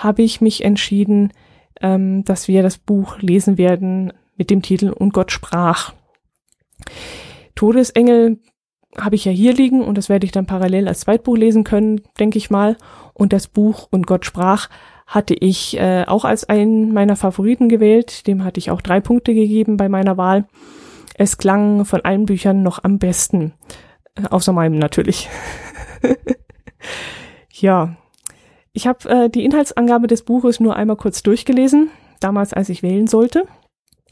habe 0.00 0.22
ich 0.22 0.40
mich 0.40 0.64
entschieden, 0.64 1.32
ähm, 1.80 2.24
dass 2.24 2.48
wir 2.48 2.64
das 2.64 2.76
Buch 2.76 3.20
lesen 3.20 3.56
werden 3.56 4.12
mit 4.36 4.50
dem 4.50 4.62
Titel 4.62 4.88
Und 4.90 5.12
Gott 5.12 5.30
sprach. 5.30 5.92
Todesengel 7.54 8.40
habe 8.96 9.16
ich 9.16 9.24
ja 9.24 9.32
hier 9.32 9.52
liegen 9.52 9.82
und 9.82 9.98
das 9.98 10.08
werde 10.08 10.24
ich 10.24 10.32
dann 10.32 10.46
parallel 10.46 10.88
als 10.88 11.00
Zweitbuch 11.00 11.36
lesen 11.36 11.64
können, 11.64 12.00
denke 12.18 12.38
ich 12.38 12.50
mal. 12.50 12.76
Und 13.12 13.32
das 13.32 13.48
Buch 13.48 13.88
Und 13.90 14.06
Gott 14.06 14.24
sprach 14.24 14.68
hatte 15.06 15.34
ich 15.34 15.78
äh, 15.78 16.04
auch 16.06 16.24
als 16.24 16.48
einen 16.48 16.92
meiner 16.92 17.16
Favoriten 17.16 17.68
gewählt. 17.68 18.26
Dem 18.26 18.44
hatte 18.44 18.58
ich 18.58 18.70
auch 18.70 18.80
drei 18.80 19.00
Punkte 19.00 19.34
gegeben 19.34 19.76
bei 19.76 19.88
meiner 19.88 20.16
Wahl. 20.16 20.46
Es 21.14 21.38
klang 21.38 21.84
von 21.84 22.02
allen 22.02 22.26
Büchern 22.26 22.62
noch 22.62 22.84
am 22.84 22.98
besten. 22.98 23.54
Äh, 24.14 24.26
außer 24.28 24.52
meinem 24.52 24.78
natürlich. 24.78 25.28
ja. 27.52 27.96
Ich 28.72 28.86
habe 28.86 29.08
äh, 29.08 29.30
die 29.30 29.44
Inhaltsangabe 29.44 30.06
des 30.06 30.22
Buches 30.22 30.60
nur 30.60 30.76
einmal 30.76 30.96
kurz 30.96 31.22
durchgelesen, 31.22 31.90
damals 32.20 32.52
als 32.52 32.68
ich 32.68 32.82
wählen 32.82 33.06
sollte. 33.06 33.44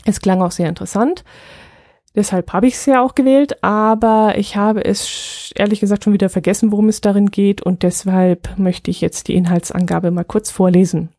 Es 0.05 0.21
klang 0.21 0.41
auch 0.41 0.51
sehr 0.51 0.69
interessant. 0.69 1.25
Deshalb 2.17 2.55
habe 2.55 2.67
ich 2.67 2.75
es 2.75 2.87
ja 2.87 3.03
auch 3.03 3.15
gewählt, 3.15 3.63
aber 3.63 4.39
ich 4.39 4.57
habe 4.57 4.83
es 4.83 5.53
ehrlich 5.55 5.81
gesagt 5.81 6.03
schon 6.03 6.15
wieder 6.15 6.31
vergessen, 6.31 6.73
worum 6.73 6.89
es 6.89 7.03
darin 7.03 7.31
geht 7.31 7.61
und 7.61 7.83
deshalb 7.83 8.59
möchte 8.59 8.91
ich 8.91 9.03
jetzt 9.03 9.29
die 9.29 9.35
Inhaltsangabe 9.35 10.11
mal 10.11 10.25
kurz 10.25 10.51
vorlesen. 10.51 11.11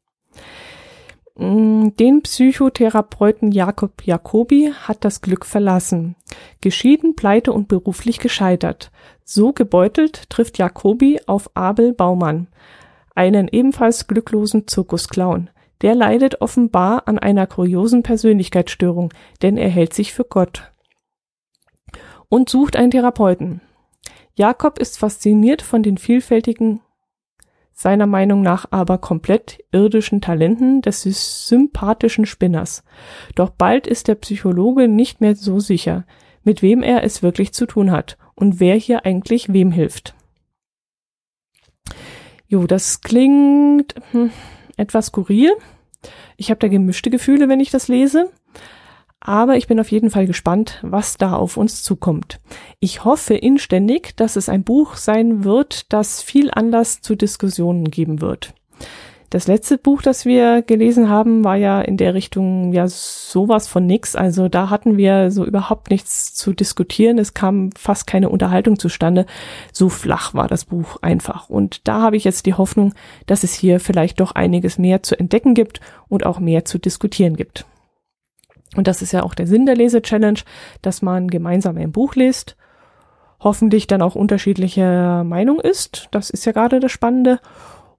Mm, 1.36 1.90
den 2.00 2.24
Psychotherapeuten 2.24 3.52
Jakob 3.52 4.02
Jacobi 4.04 4.74
hat 4.74 5.06
das 5.06 5.22
Glück 5.22 5.46
verlassen. 5.46 6.16
Geschieden, 6.62 7.16
pleite 7.16 7.54
und 7.54 7.68
beruflich 7.68 8.18
gescheitert. 8.18 8.92
So 9.24 9.54
gebeutelt 9.54 10.32
trifft 10.32 10.58
Jacobi 10.58 11.20
auf 11.28 11.52
Abel 11.54 11.94
Baumann, 11.94 12.48
einen 13.14 13.50
ebenfalls 13.50 14.08
glücklosen 14.08 14.68
Zirkusclown. 14.68 15.52
Der 15.82 15.94
leidet 15.94 16.42
offenbar 16.42 17.08
an 17.08 17.20
einer 17.20 17.46
kuriosen 17.46 18.02
Persönlichkeitsstörung, 18.02 19.14
denn 19.44 19.58
er 19.58 19.70
hält 19.70 19.94
sich 19.94 20.12
für 20.12 20.24
Gott 20.24 20.72
und 22.30 22.50
sucht 22.50 22.76
einen 22.76 22.92
Therapeuten. 22.92 23.62
Jakob 24.36 24.80
ist 24.80 25.00
fasziniert 25.00 25.62
von 25.62 25.84
den 25.84 25.98
vielfältigen, 25.98 26.82
seiner 27.74 28.08
Meinung 28.08 28.42
nach 28.42 28.66
aber 28.72 28.98
komplett 28.98 29.64
irdischen 29.72 30.20
Talenten 30.20 30.82
des 30.82 31.04
sympathischen 31.48 32.26
Spinners. 32.26 32.84
Doch 33.36 33.52
bald 33.52 33.86
ist 33.86 34.08
der 34.08 34.16
Psychologe 34.16 34.88
nicht 34.88 35.22
mehr 35.22 35.36
so 35.36 35.60
sicher, 35.60 36.06
mit 36.44 36.64
wem 36.64 36.82
er 36.82 37.04
es 37.04 37.22
wirklich 37.22 37.54
zu 37.54 37.68
tun 37.68 37.92
hat 37.92 38.18
und 38.34 38.60
wer 38.60 38.76
hier 38.76 39.06
eigentlich 39.06 39.54
wem 39.54 39.72
hilft. 39.72 40.16
Jo, 42.48 42.66
das 42.66 43.02
klingt 43.02 43.94
hm, 44.12 44.32
etwas 44.78 45.08
skurril. 45.08 45.52
Ich 46.38 46.50
habe 46.50 46.60
da 46.60 46.68
gemischte 46.68 47.10
Gefühle, 47.10 47.50
wenn 47.50 47.60
ich 47.60 47.70
das 47.70 47.88
lese. 47.88 48.32
Aber 49.20 49.58
ich 49.58 49.68
bin 49.68 49.80
auf 49.80 49.92
jeden 49.92 50.10
Fall 50.10 50.28
gespannt, 50.28 50.80
was 50.84 51.18
da 51.18 51.34
auf 51.34 51.58
uns 51.58 51.84
zukommt. 51.84 52.40
Ich 52.80 53.04
hoffe 53.04 53.34
inständig, 53.34 54.16
dass 54.16 54.36
es 54.36 54.48
ein 54.48 54.64
Buch 54.64 54.96
sein 54.96 55.44
wird, 55.44 55.92
das 55.92 56.22
viel 56.22 56.52
Anlass 56.52 57.02
zu 57.02 57.16
Diskussionen 57.16 57.90
geben 57.90 58.22
wird. 58.22 58.54
Das 59.30 59.48
letzte 59.48 59.78
Buch, 59.78 60.02
das 60.02 60.24
wir 60.24 60.62
gelesen 60.62 61.10
haben, 61.10 61.44
war 61.44 61.58
ja 61.58 61.82
in 61.82 61.98
der 61.98 62.14
Richtung 62.14 62.72
ja 62.72 62.88
sowas 62.88 63.68
von 63.68 63.86
nix. 63.86 64.16
Also 64.16 64.48
da 64.48 64.70
hatten 64.70 64.96
wir 64.96 65.32
so 65.32 65.44
überhaupt 65.44 65.90
nichts 65.90 66.34
zu 66.34 66.54
diskutieren. 66.54 67.18
Es 67.18 67.34
kam 67.34 67.72
fast 67.78 68.08
keine 68.08 68.30
Unterhaltung 68.30 68.80
zustande. 68.80 69.26
So 69.74 69.90
flach 69.90 70.34
war 70.34 70.48
das 70.48 70.64
Buch 70.64 70.98
einfach. 71.02 71.50
Und 71.50 71.90
da 71.90 72.02
habe 72.02 72.16
ich 72.16 72.24
jetzt 72.24 72.46
die 72.46 72.54
Hoffnung, 72.54 72.94
dass 73.26 73.44
es 73.44 73.54
hier 73.54 73.82
vielleicht 73.82 74.22
doch 74.22 74.32
einiges 74.32 74.78
mehr 74.78 75.04
zu 75.04 75.20
entdecken 75.20 75.56
gibt 75.56 75.82
und 76.08 76.26
auch 76.26 76.40
mehr 76.40 76.64
zu 76.64 76.78
diskutieren 76.78 77.36
gibt. 77.36 77.66
Und 78.76 78.88
das 78.88 79.02
ist 79.02 79.12
ja 79.12 79.24
auch 79.24 79.34
der 79.34 79.48
Sinn 79.48 79.66
der 79.66 79.76
Lese-Challenge, 79.76 80.40
dass 80.82 81.02
man 81.02 81.30
gemeinsam 81.30 81.78
ein 81.78 81.92
Buch 81.92 82.16
liest, 82.16 82.58
hoffentlich 83.40 83.88
dann 83.88 84.02
auch 84.02 84.16
unterschiedlicher 84.16 85.24
Meinung 85.24 85.60
ist. 85.60 86.10
Das 86.12 86.30
ist 86.30 86.46
ja 86.46 86.52
gerade 86.52 86.80
das 86.80 86.92
Spannende. 86.92 87.40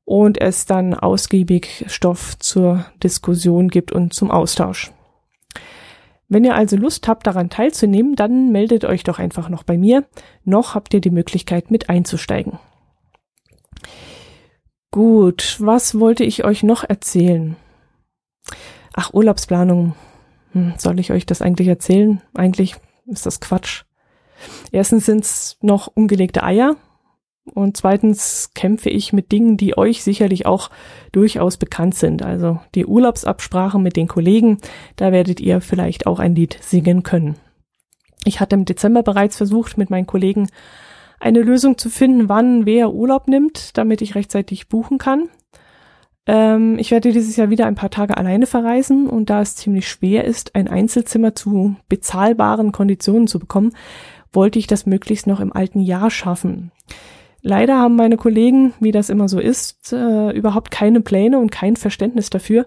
Und 0.04 0.40
es 0.40 0.64
dann 0.64 0.94
ausgiebig 0.94 1.84
Stoff 1.88 2.38
zur 2.38 2.86
Diskussion 3.02 3.68
gibt 3.68 3.92
und 3.92 4.14
zum 4.14 4.30
Austausch. 4.30 4.90
Wenn 6.28 6.44
ihr 6.44 6.54
also 6.54 6.76
Lust 6.76 7.08
habt, 7.08 7.26
daran 7.26 7.50
teilzunehmen, 7.50 8.14
dann 8.14 8.50
meldet 8.50 8.84
euch 8.84 9.02
doch 9.02 9.18
einfach 9.18 9.48
noch 9.48 9.64
bei 9.64 9.76
mir. 9.76 10.04
Noch 10.44 10.74
habt 10.74 10.94
ihr 10.94 11.00
die 11.00 11.10
Möglichkeit, 11.10 11.70
mit 11.70 11.90
einzusteigen. 11.90 12.58
Gut, 14.90 15.56
was 15.58 15.98
wollte 15.98 16.24
ich 16.24 16.44
euch 16.44 16.62
noch 16.62 16.84
erzählen? 16.84 17.56
Ach, 18.94 19.12
Urlaubsplanung 19.12 19.94
hm, 20.52 20.74
soll 20.78 21.00
ich 21.00 21.12
euch 21.12 21.26
das 21.26 21.42
eigentlich 21.42 21.68
erzählen? 21.68 22.22
Eigentlich 22.34 22.76
ist 23.06 23.26
das 23.26 23.40
Quatsch. 23.40 23.84
Erstens 24.70 25.06
sind 25.06 25.24
es 25.24 25.58
noch 25.60 25.88
ungelegte 25.92 26.42
Eier 26.42 26.76
und 27.54 27.76
zweitens 27.76 28.50
kämpfe 28.54 28.90
ich 28.90 29.12
mit 29.12 29.32
Dingen, 29.32 29.56
die 29.56 29.76
euch 29.76 30.02
sicherlich 30.02 30.46
auch 30.46 30.70
durchaus 31.12 31.56
bekannt 31.56 31.94
sind. 31.94 32.22
Also 32.22 32.60
die 32.74 32.86
Urlaubsabsprache 32.86 33.78
mit 33.78 33.96
den 33.96 34.08
Kollegen, 34.08 34.58
da 34.96 35.12
werdet 35.12 35.40
ihr 35.40 35.60
vielleicht 35.60 36.06
auch 36.06 36.18
ein 36.18 36.34
Lied 36.34 36.58
singen 36.60 37.02
können. 37.02 37.36
Ich 38.24 38.40
hatte 38.40 38.56
im 38.56 38.64
Dezember 38.64 39.02
bereits 39.02 39.36
versucht, 39.36 39.78
mit 39.78 39.90
meinen 39.90 40.06
Kollegen 40.06 40.48
eine 41.20 41.40
Lösung 41.40 41.78
zu 41.78 41.90
finden, 41.90 42.28
wann 42.28 42.66
wer 42.66 42.92
Urlaub 42.92 43.28
nimmt, 43.28 43.76
damit 43.76 44.02
ich 44.02 44.14
rechtzeitig 44.14 44.68
buchen 44.68 44.98
kann. 44.98 45.28
Ähm, 46.28 46.78
ich 46.78 46.90
werde 46.90 47.10
dieses 47.10 47.36
Jahr 47.36 47.48
wieder 47.48 47.66
ein 47.66 47.74
paar 47.74 47.90
Tage 47.90 48.16
alleine 48.16 48.46
verreisen 48.46 49.08
und 49.08 49.30
da 49.30 49.40
es 49.40 49.56
ziemlich 49.56 49.88
schwer 49.88 50.24
ist, 50.24 50.54
ein 50.54 50.68
Einzelzimmer 50.68 51.34
zu 51.34 51.74
bezahlbaren 51.88 52.70
Konditionen 52.70 53.26
zu 53.26 53.38
bekommen, 53.38 53.72
wollte 54.32 54.58
ich 54.58 54.66
das 54.66 54.84
möglichst 54.84 55.26
noch 55.26 55.40
im 55.40 55.54
alten 55.54 55.80
Jahr 55.80 56.10
schaffen. 56.10 56.70
Leider 57.40 57.78
haben 57.78 57.96
meine 57.96 58.18
Kollegen, 58.18 58.74
wie 58.78 58.92
das 58.92 59.08
immer 59.08 59.28
so 59.28 59.40
ist, 59.40 59.92
äh, 59.92 60.30
überhaupt 60.32 60.70
keine 60.70 61.00
Pläne 61.00 61.38
und 61.38 61.50
kein 61.50 61.76
Verständnis 61.76 62.28
dafür 62.28 62.66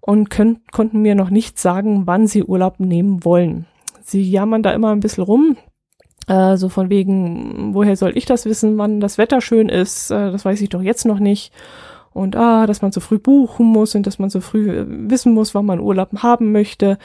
und 0.00 0.30
können, 0.30 0.60
konnten 0.70 1.02
mir 1.02 1.16
noch 1.16 1.30
nicht 1.30 1.58
sagen, 1.58 2.06
wann 2.06 2.28
sie 2.28 2.44
Urlaub 2.44 2.78
nehmen 2.78 3.24
wollen. 3.24 3.66
Sie 4.02 4.22
jammern 4.22 4.62
da 4.62 4.72
immer 4.72 4.90
ein 4.90 5.00
bisschen 5.00 5.24
rum, 5.24 5.56
äh, 6.28 6.56
so 6.56 6.68
von 6.68 6.88
wegen, 6.88 7.74
woher 7.74 7.96
soll 7.96 8.16
ich 8.16 8.26
das 8.26 8.44
wissen, 8.44 8.78
wann 8.78 9.00
das 9.00 9.18
Wetter 9.18 9.40
schön 9.40 9.68
ist, 9.68 10.12
äh, 10.12 10.30
das 10.30 10.44
weiß 10.44 10.60
ich 10.60 10.68
doch 10.68 10.82
jetzt 10.82 11.04
noch 11.04 11.18
nicht 11.18 11.52
und 12.12 12.36
ah, 12.36 12.66
dass 12.66 12.82
man 12.82 12.92
so 12.92 13.00
früh 13.00 13.18
buchen 13.18 13.66
muss 13.66 13.94
und 13.94 14.06
dass 14.06 14.18
man 14.18 14.30
so 14.30 14.40
früh 14.40 14.70
äh, 14.70 14.84
wissen 14.88 15.32
muss, 15.32 15.54
wann 15.54 15.66
man 15.66 15.80
Urlaub 15.80 16.10
haben 16.22 16.52
möchte. 16.52 16.98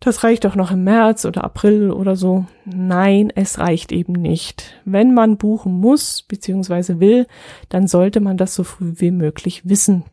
Das 0.00 0.22
reicht 0.22 0.44
doch 0.44 0.54
noch 0.54 0.70
im 0.70 0.84
März 0.84 1.24
oder 1.24 1.44
April 1.44 1.90
oder 1.90 2.14
so. 2.14 2.44
Nein, 2.66 3.32
es 3.34 3.58
reicht 3.58 3.90
eben 3.90 4.12
nicht. 4.12 4.74
Wenn 4.84 5.14
man 5.14 5.38
buchen 5.38 5.72
muss 5.72 6.22
bzw. 6.22 7.00
will, 7.00 7.26
dann 7.70 7.86
sollte 7.86 8.20
man 8.20 8.36
das 8.36 8.54
so 8.54 8.64
früh 8.64 8.92
wie 8.96 9.10
möglich 9.10 9.66
wissen. 9.66 10.04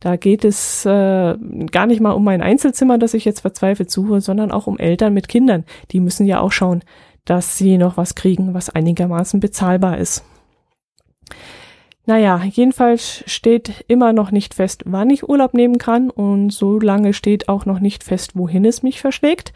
Da 0.00 0.16
geht 0.16 0.44
es 0.44 0.84
äh, 0.86 1.36
gar 1.70 1.86
nicht 1.86 2.00
mal 2.00 2.12
um 2.12 2.24
mein 2.24 2.42
Einzelzimmer, 2.42 2.98
das 2.98 3.14
ich 3.14 3.24
jetzt 3.24 3.40
verzweifelt 3.40 3.90
suche, 3.90 4.20
sondern 4.20 4.50
auch 4.50 4.66
um 4.66 4.78
Eltern 4.78 5.14
mit 5.14 5.28
Kindern. 5.28 5.64
Die 5.90 6.00
müssen 6.00 6.26
ja 6.26 6.40
auch 6.40 6.52
schauen, 6.52 6.82
dass 7.24 7.58
sie 7.58 7.78
noch 7.78 7.96
was 7.96 8.14
kriegen, 8.14 8.54
was 8.54 8.70
einigermaßen 8.70 9.38
bezahlbar 9.40 9.98
ist. 9.98 10.24
Naja, 12.08 12.42
jedenfalls 12.42 13.22
steht 13.26 13.84
immer 13.86 14.14
noch 14.14 14.30
nicht 14.30 14.54
fest, 14.54 14.82
wann 14.86 15.10
ich 15.10 15.28
Urlaub 15.28 15.52
nehmen 15.52 15.76
kann 15.76 16.08
und 16.08 16.48
so 16.48 16.80
lange 16.80 17.12
steht 17.12 17.50
auch 17.50 17.66
noch 17.66 17.80
nicht 17.80 18.02
fest, 18.02 18.30
wohin 18.34 18.64
es 18.64 18.82
mich 18.82 19.02
verschlägt. 19.02 19.52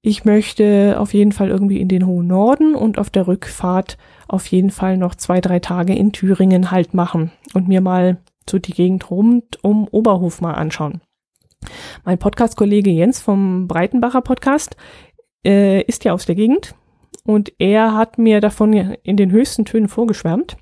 Ich 0.00 0.24
möchte 0.24 0.94
auf 1.00 1.12
jeden 1.14 1.32
Fall 1.32 1.48
irgendwie 1.48 1.80
in 1.80 1.88
den 1.88 2.06
hohen 2.06 2.28
Norden 2.28 2.76
und 2.76 2.96
auf 2.96 3.10
der 3.10 3.26
Rückfahrt 3.26 3.98
auf 4.28 4.46
jeden 4.46 4.70
Fall 4.70 4.96
noch 4.96 5.16
zwei, 5.16 5.40
drei 5.40 5.58
Tage 5.58 5.96
in 5.96 6.12
Thüringen 6.12 6.70
halt 6.70 6.94
machen 6.94 7.32
und 7.54 7.66
mir 7.66 7.80
mal 7.80 8.18
so 8.48 8.60
die 8.60 8.72
Gegend 8.72 9.10
rund 9.10 9.58
um 9.64 9.88
Oberhof 9.88 10.40
mal 10.40 10.52
anschauen. 10.52 11.00
Mein 12.04 12.18
Podcast-Kollege 12.18 12.90
Jens 12.90 13.20
vom 13.20 13.66
Breitenbacher 13.66 14.22
Podcast 14.22 14.76
äh, 15.44 15.82
ist 15.82 16.04
ja 16.04 16.12
aus 16.12 16.24
der 16.24 16.36
Gegend 16.36 16.76
und 17.24 17.52
er 17.58 17.96
hat 17.96 18.16
mir 18.16 18.40
davon 18.40 18.72
in 18.72 19.16
den 19.16 19.32
höchsten 19.32 19.64
Tönen 19.64 19.88
vorgeschwärmt. 19.88 20.56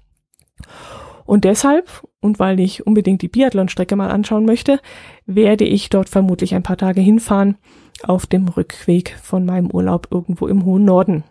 Und 1.25 1.45
deshalb, 1.45 2.07
und 2.21 2.39
weil 2.39 2.61
ich 2.61 2.87
unbedingt 2.87 3.23
die 3.23 3.29
Biathlon-Strecke 3.29 3.97
mal 3.97 4.11
anschauen 4.11 4.45
möchte, 4.45 4.81
werde 5.27 5.65
ich 5.65 5.91
dort 5.91 6.09
vermutlich 6.09 6.55
ein 6.55 6.63
paar 6.63 6.77
Tage 6.77 7.01
hinfahren 7.01 7.57
auf 8.03 8.27
dem 8.27 8.49
Rückweg 8.49 9.17
von 9.23 9.45
meinem 9.45 9.71
Urlaub 9.71 10.09
irgendwo 10.11 10.47
im 10.49 10.65
hohen 10.65 10.85
Norden. 10.85 11.25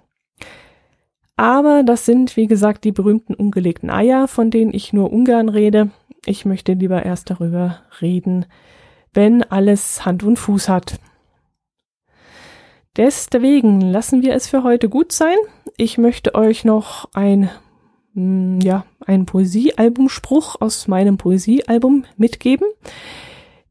Aber 1.37 1.83
das 1.83 2.05
sind, 2.05 2.37
wie 2.37 2.47
gesagt, 2.47 2.83
die 2.83 2.91
berühmten 2.91 3.33
ungelegten 3.33 3.89
Eier, 3.89 4.27
von 4.27 4.51
denen 4.51 4.73
ich 4.73 4.93
nur 4.93 5.11
ungern 5.11 5.49
rede. 5.49 5.89
Ich 6.25 6.45
möchte 6.45 6.73
lieber 6.73 7.03
erst 7.03 7.29
darüber 7.29 7.79
reden, 7.99 8.45
wenn 9.13 9.43
alles 9.43 10.05
Hand 10.05 10.23
und 10.23 10.37
Fuß 10.37 10.69
hat. 10.69 10.99
Deswegen 12.97 13.81
lassen 13.81 14.21
wir 14.21 14.35
es 14.35 14.47
für 14.47 14.63
heute 14.63 14.89
gut 14.89 15.13
sein. 15.13 15.37
Ich 15.77 15.97
möchte 15.97 16.35
euch 16.35 16.65
noch 16.65 17.09
ein, 17.13 17.49
mm, 18.13 18.59
ja, 18.61 18.85
einen 19.05 19.25
Poesiealbumspruch 19.25 20.59
aus 20.59 20.87
meinem 20.87 21.17
Poesiealbum 21.17 22.05
mitgeben. 22.17 22.67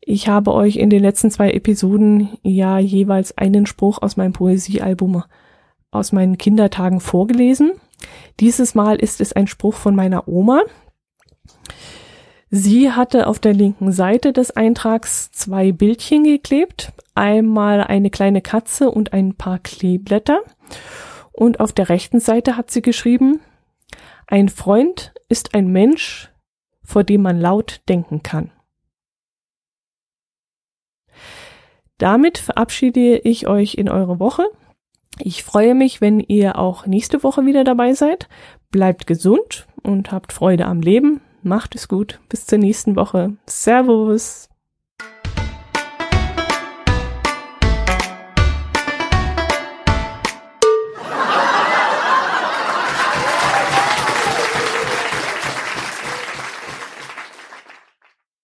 Ich 0.00 0.28
habe 0.28 0.52
euch 0.54 0.76
in 0.76 0.90
den 0.90 1.02
letzten 1.02 1.30
zwei 1.30 1.52
Episoden 1.52 2.30
ja 2.42 2.78
jeweils 2.78 3.36
einen 3.36 3.66
Spruch 3.66 4.00
aus 4.02 4.16
meinem 4.16 4.32
Poesiealbum 4.32 5.22
aus 5.90 6.12
meinen 6.12 6.38
Kindertagen 6.38 7.00
vorgelesen. 7.00 7.72
Dieses 8.38 8.74
Mal 8.74 8.96
ist 8.96 9.20
es 9.20 9.32
ein 9.32 9.46
Spruch 9.46 9.74
von 9.74 9.94
meiner 9.94 10.28
Oma. 10.28 10.62
Sie 12.50 12.90
hatte 12.90 13.26
auf 13.26 13.38
der 13.38 13.54
linken 13.54 13.92
Seite 13.92 14.32
des 14.32 14.50
Eintrags 14.50 15.30
zwei 15.30 15.70
Bildchen 15.70 16.24
geklebt. 16.24 16.92
Einmal 17.14 17.82
eine 17.82 18.10
kleine 18.10 18.40
Katze 18.40 18.90
und 18.90 19.12
ein 19.12 19.34
paar 19.34 19.58
Kleeblätter. 19.58 20.40
Und 21.32 21.60
auf 21.60 21.72
der 21.72 21.88
rechten 21.88 22.18
Seite 22.18 22.56
hat 22.56 22.70
sie 22.70 22.82
geschrieben, 22.82 23.40
ein 24.30 24.48
Freund 24.48 25.12
ist 25.28 25.54
ein 25.54 25.72
Mensch, 25.72 26.30
vor 26.82 27.04
dem 27.04 27.22
man 27.22 27.40
laut 27.40 27.82
denken 27.88 28.22
kann. 28.22 28.52
Damit 31.98 32.38
verabschiede 32.38 33.18
ich 33.18 33.48
euch 33.48 33.74
in 33.74 33.88
eure 33.88 34.18
Woche. 34.20 34.44
Ich 35.18 35.42
freue 35.42 35.74
mich, 35.74 36.00
wenn 36.00 36.20
ihr 36.20 36.58
auch 36.58 36.86
nächste 36.86 37.22
Woche 37.22 37.44
wieder 37.44 37.64
dabei 37.64 37.92
seid. 37.92 38.28
Bleibt 38.70 39.06
gesund 39.06 39.66
und 39.82 40.12
habt 40.12 40.32
Freude 40.32 40.66
am 40.66 40.80
Leben. 40.80 41.20
Macht 41.42 41.74
es 41.74 41.88
gut. 41.88 42.20
Bis 42.28 42.46
zur 42.46 42.58
nächsten 42.58 42.96
Woche. 42.96 43.36
Servus. 43.46 44.49